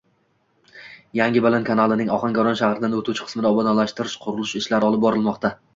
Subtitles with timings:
[1.19, 5.59] “Yangibaland” kanalining Ohangaron shahridan oʻtuvchi qismida obodonlashtirish, qurilish ishlari olib borilmoqda.